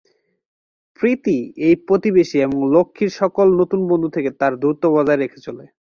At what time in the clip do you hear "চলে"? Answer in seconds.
5.45-5.65